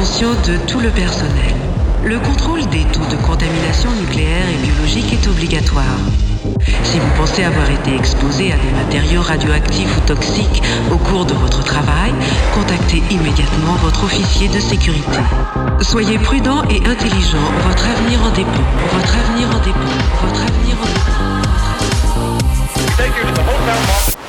L'attention 0.00 0.30
de 0.30 0.56
tout 0.66 0.80
le 0.80 0.88
personnel. 0.88 1.54
Le 2.06 2.18
contrôle 2.20 2.64
des 2.70 2.84
taux 2.84 3.04
de 3.10 3.16
contamination 3.16 3.90
nucléaire 4.00 4.46
et 4.48 4.56
biologique 4.66 5.12
est 5.12 5.28
obligatoire. 5.28 6.00
Si 6.84 6.98
vous 6.98 7.10
pensez 7.18 7.44
avoir 7.44 7.68
été 7.70 7.96
exposé 7.96 8.50
à 8.50 8.56
des 8.56 8.70
matériaux 8.72 9.20
radioactifs 9.20 9.94
ou 9.98 10.00
toxiques 10.06 10.62
au 10.90 10.96
cours 10.96 11.26
de 11.26 11.34
votre 11.34 11.62
travail, 11.64 12.14
contactez 12.54 13.02
immédiatement 13.10 13.74
votre 13.82 14.04
officier 14.04 14.48
de 14.48 14.58
sécurité. 14.58 15.20
Soyez 15.82 16.18
prudent 16.18 16.62
et 16.70 16.78
intelligent, 16.78 17.52
votre 17.68 17.84
avenir 17.84 18.24
en 18.24 18.30
dépend. 18.30 18.64
Votre 18.94 19.14
avenir 19.18 19.48
en 19.50 19.58
dépend. 19.58 19.80
Votre 20.22 20.40
avenir 20.40 20.76
en 20.80 20.86
dépend. 24.06 24.19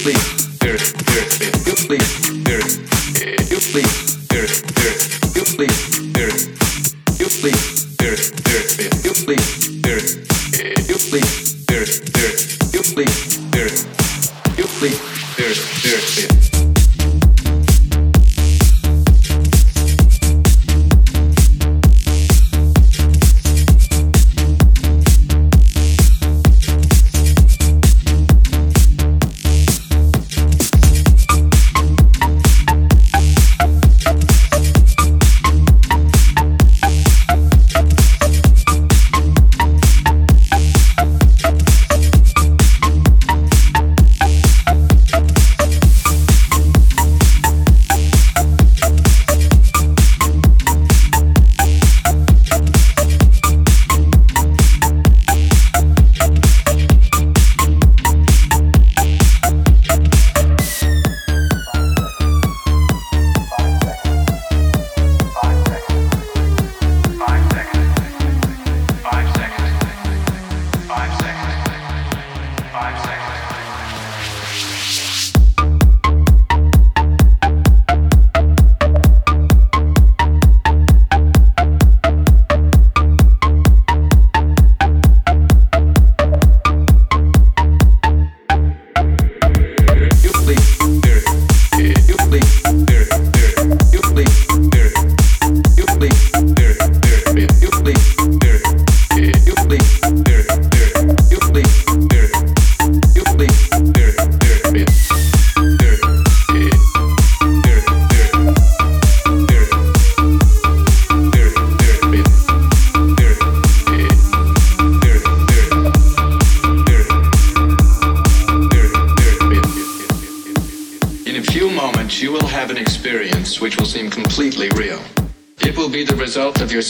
sleep, 0.00 0.16
very, 0.62 0.78
very, 0.78 1.26
you 1.66 1.76
sleep, 1.76 2.02
very, 2.46 3.44
you 3.50 3.60
sleep. 3.60 4.09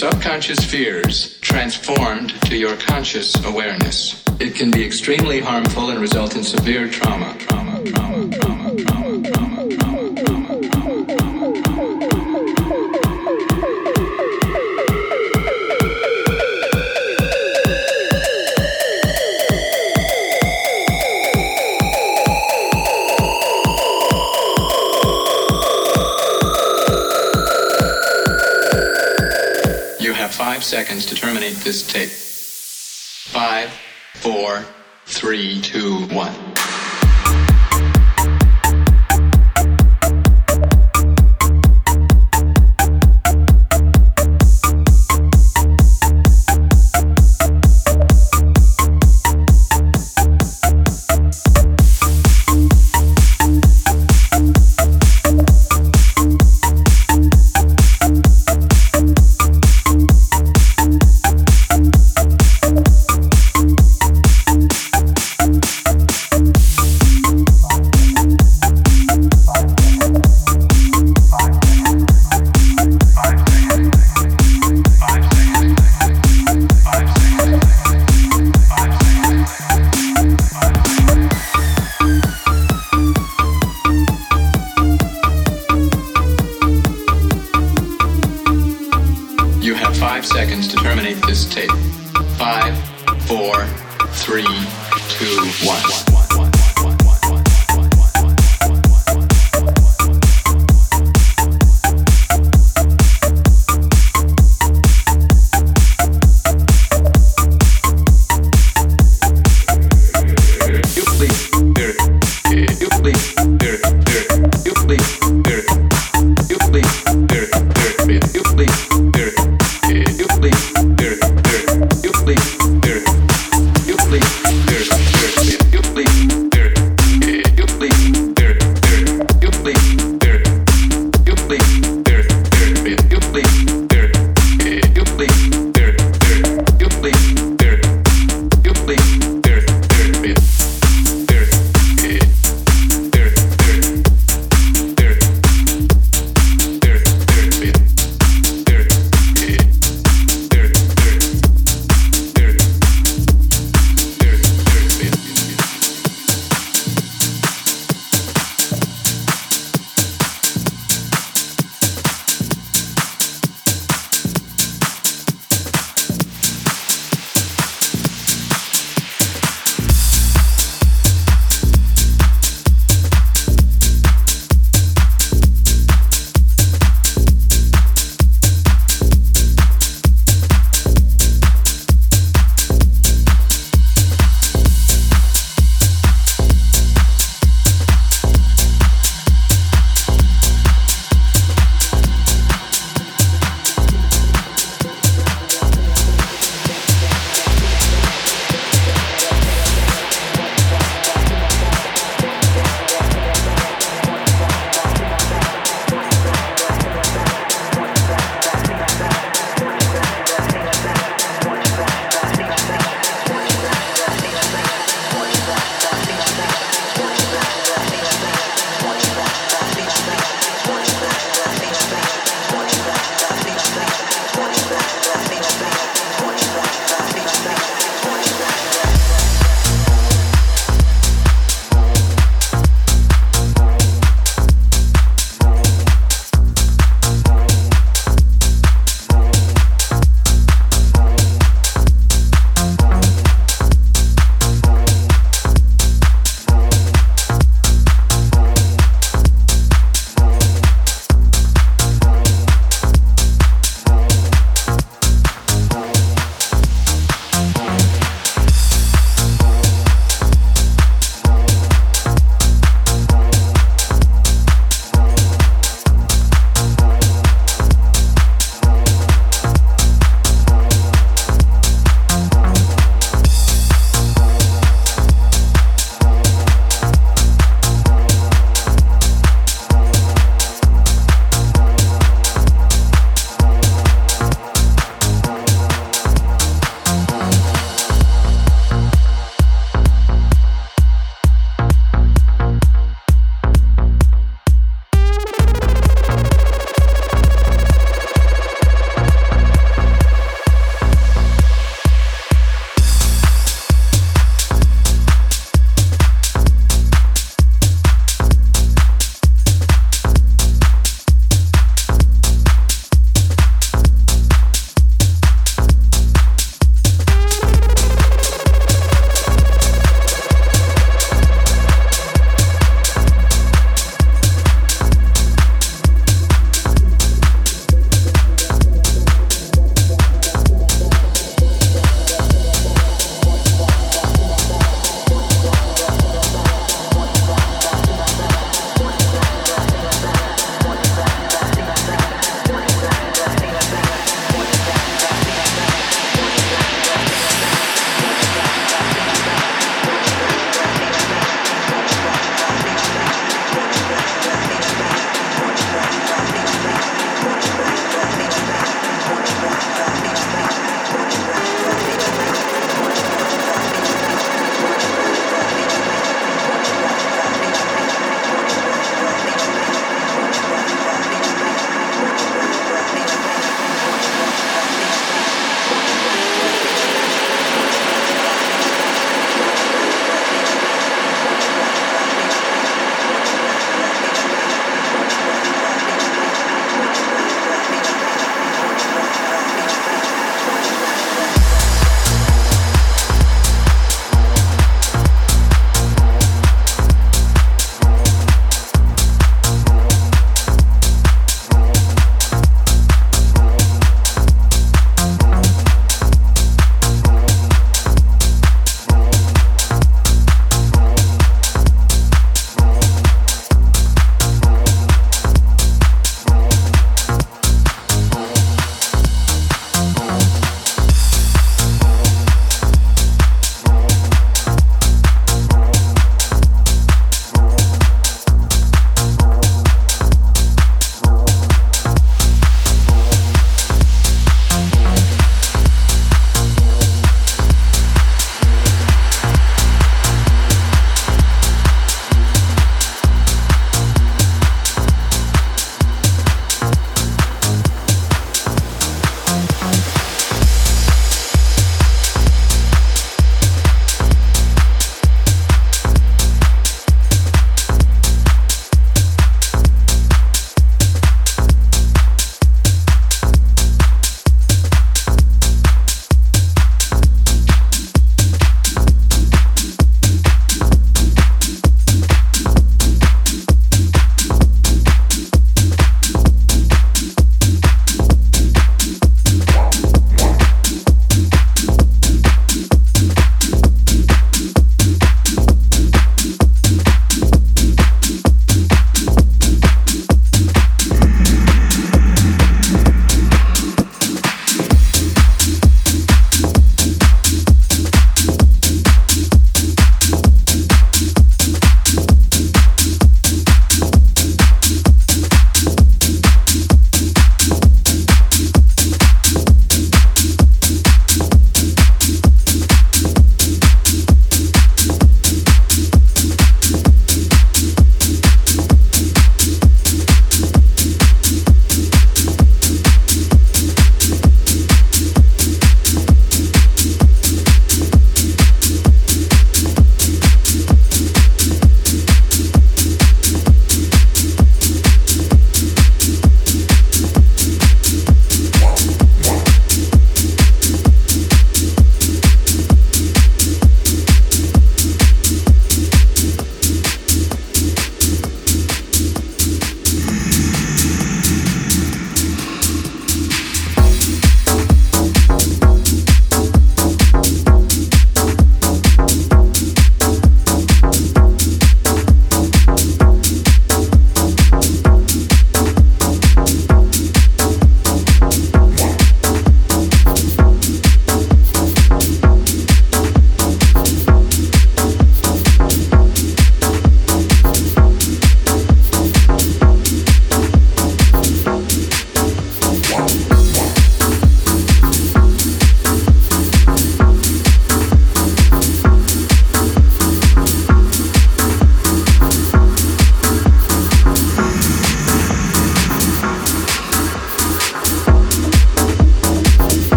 Subconscious 0.00 0.64
fears 0.64 1.38
transformed 1.40 2.30
to 2.42 2.56
your 2.56 2.74
conscious 2.76 3.34
awareness. 3.44 4.24
It 4.40 4.54
can 4.54 4.70
be 4.70 4.82
extremely 4.82 5.40
harmful 5.40 5.90
and 5.90 6.00
result 6.00 6.36
in 6.36 6.42
severe. 6.42 6.88
Trauma, 6.88 7.36
trauma, 7.38 7.82
trauma, 7.84 8.30
trauma, 8.38 8.59
five 30.60 30.66
seconds 30.66 31.06
to 31.06 31.14
terminate 31.14 31.54
this 31.64 31.86
tape. 31.86 32.10
Five, 33.32 33.70
four, 34.16 34.62
three, 35.06 35.58
two, 35.62 36.06
one. 36.08 36.34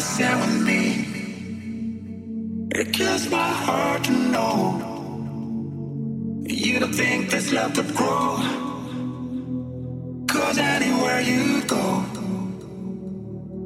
the 0.00 0.36
with 0.40 0.62
me. 0.64 0.82
It 2.70 2.92
kills 2.92 3.28
my 3.30 3.50
heart 3.64 4.04
to 4.04 4.12
know 4.12 4.84
you 6.46 6.78
don't 6.78 6.92
think 6.92 7.30
this 7.30 7.52
love 7.52 7.74
could 7.74 7.92
grow. 7.96 8.36
Cause 10.28 10.58
anywhere 10.58 11.20
you 11.20 11.62
go, 11.64 12.04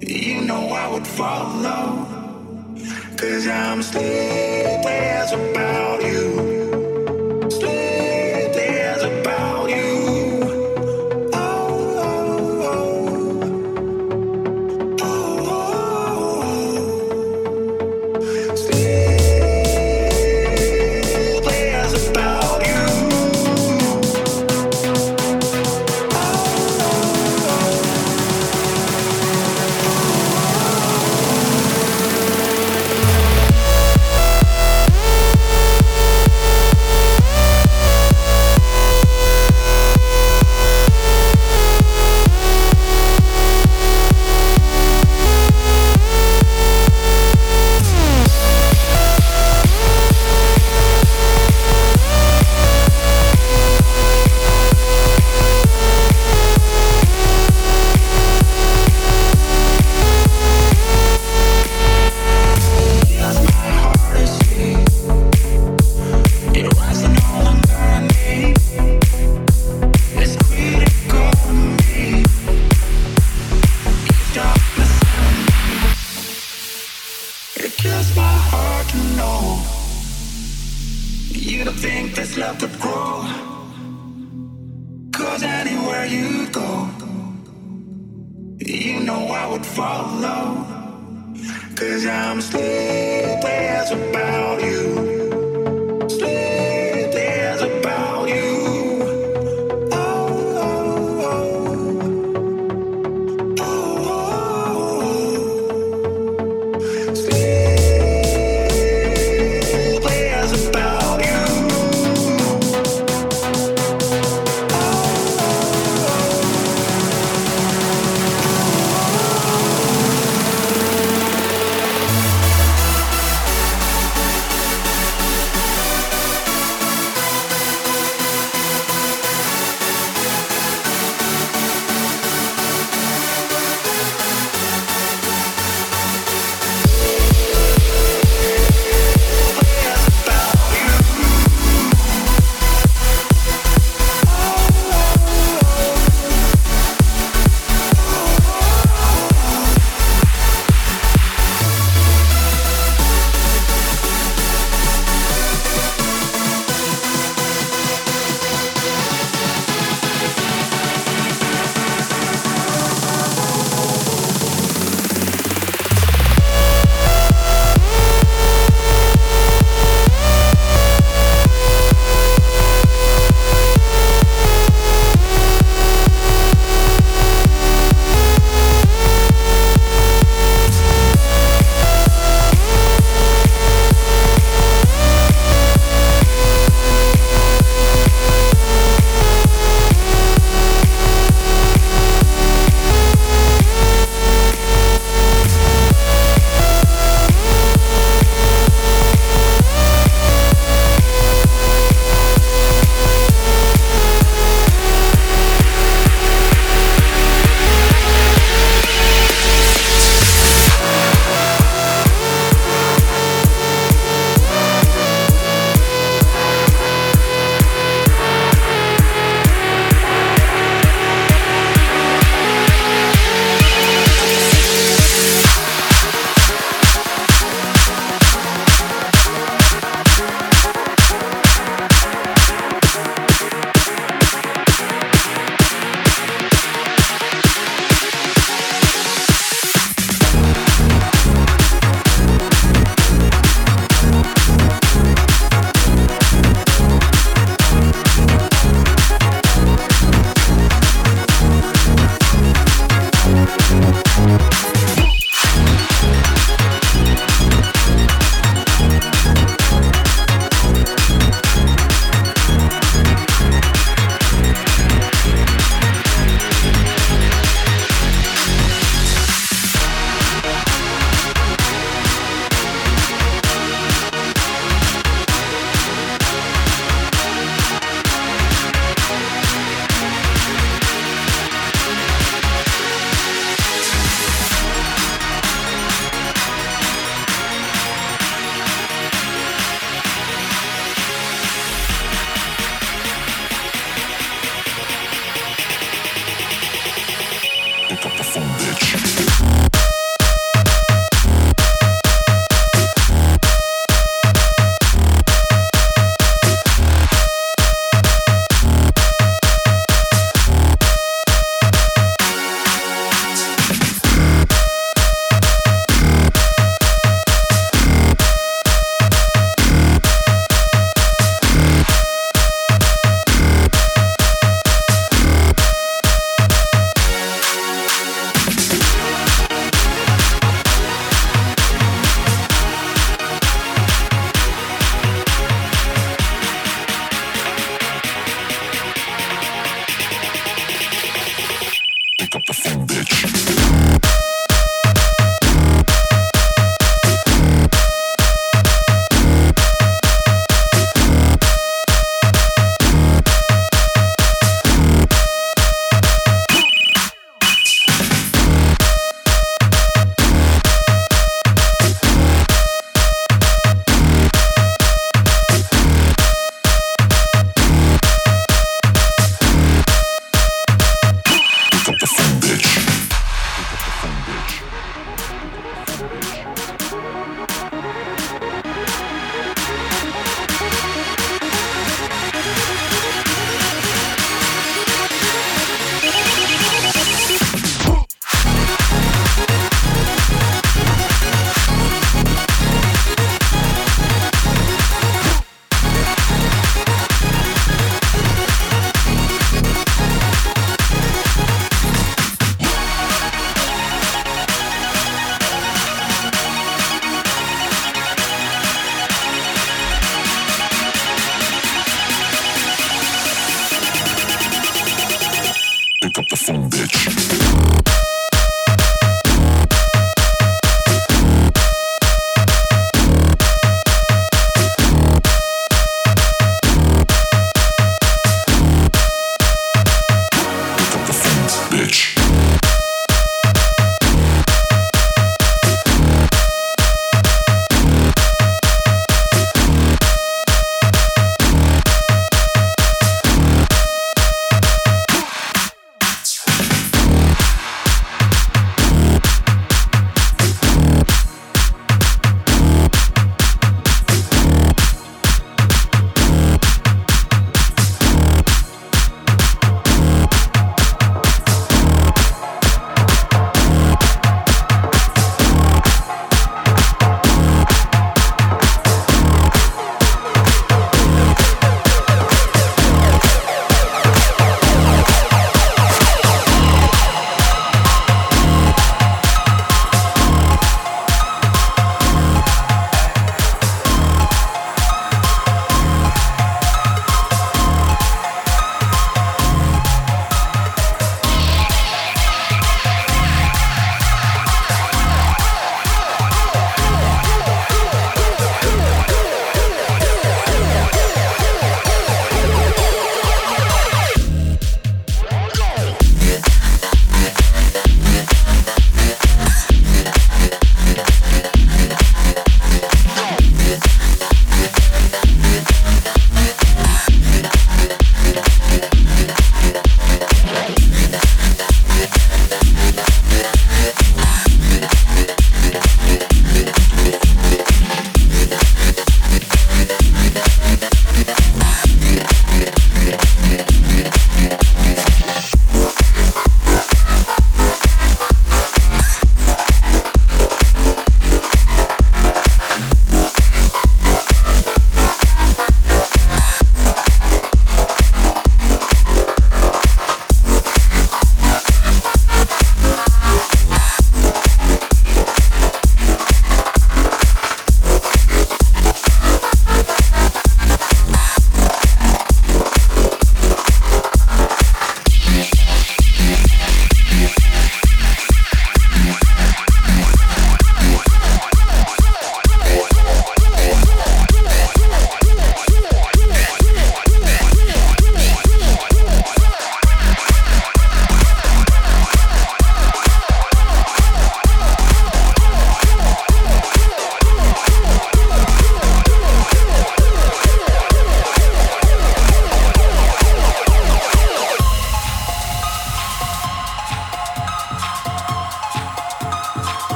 you 0.00 0.40
know 0.42 0.68
I 0.82 0.88
would 0.92 1.06
follow. 1.06 2.06
Cause 3.18 3.46
I'm 3.46 3.82
sleepless 3.82 5.32
about 5.32 6.02
you. 6.02 6.33